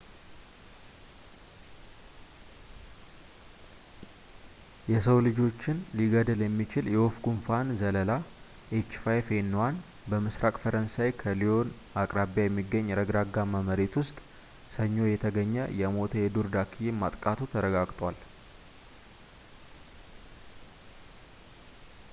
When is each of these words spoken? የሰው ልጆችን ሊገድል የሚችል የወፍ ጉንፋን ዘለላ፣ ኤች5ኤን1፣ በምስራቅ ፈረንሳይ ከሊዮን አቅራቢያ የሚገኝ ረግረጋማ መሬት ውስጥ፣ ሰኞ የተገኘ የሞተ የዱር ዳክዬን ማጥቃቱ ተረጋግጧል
የሰው 4.91 5.17
ልጆችን 5.25 5.81
ሊገድል 5.97 6.39
የሚችል 6.43 6.85
የወፍ 6.93 7.17
ጉንፋን 7.25 7.67
ዘለላ፣ 7.81 8.11
ኤች5ኤን1፣ 8.77 9.77
በምስራቅ 10.13 10.53
ፈረንሳይ 10.63 11.11
ከሊዮን 11.21 11.69
አቅራቢያ 12.03 12.45
የሚገኝ 12.47 12.89
ረግረጋማ 13.01 13.61
መሬት 13.69 13.97
ውስጥ፣ 14.01 14.17
ሰኞ 14.77 14.97
የተገኘ 15.13 15.55
የሞተ 15.81 16.15
የዱር 16.25 16.49
ዳክዬን 16.57 16.99
ማጥቃቱ 17.03 17.39
ተረጋግጧል 17.53 18.17